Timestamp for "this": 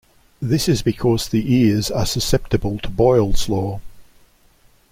0.41-0.67